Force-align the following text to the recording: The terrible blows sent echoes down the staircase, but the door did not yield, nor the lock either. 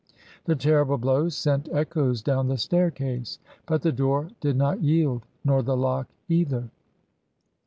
The 0.45 0.55
terrible 0.55 0.97
blows 0.97 1.35
sent 1.37 1.69
echoes 1.71 2.23
down 2.23 2.47
the 2.47 2.57
staircase, 2.57 3.37
but 3.67 3.83
the 3.83 3.91
door 3.91 4.31
did 4.39 4.55
not 4.55 4.81
yield, 4.81 5.27
nor 5.45 5.61
the 5.61 5.77
lock 5.77 6.07
either. 6.27 6.71